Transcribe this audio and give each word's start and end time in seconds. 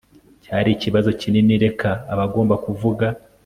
cyari 0.43 0.69
ikibazo 0.73 1.09
kinini? 1.21 1.53
reka 1.65 1.89
abagomba 2.13 2.55
kuvuga 2.65 3.07